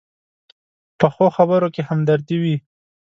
پخو 0.99 1.27
خبرو 1.37 1.67
کې 1.75 1.81
همدردي 1.89 2.37
وي 2.43 2.55